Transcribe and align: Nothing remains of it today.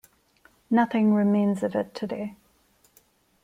Nothing 0.71 1.13
remains 1.13 1.61
of 1.61 1.75
it 1.75 1.93
today. 1.93 2.35